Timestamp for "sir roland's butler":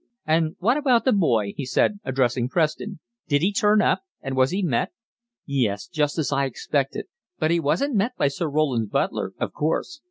8.27-9.33